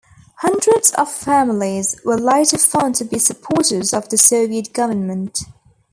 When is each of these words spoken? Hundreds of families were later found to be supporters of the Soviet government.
Hundreds 0.37 0.89
of 0.95 1.11
families 1.11 1.95
were 2.03 2.17
later 2.17 2.57
found 2.57 2.95
to 2.95 3.05
be 3.05 3.19
supporters 3.19 3.93
of 3.93 4.09
the 4.09 4.17
Soviet 4.17 4.73
government. 4.73 5.41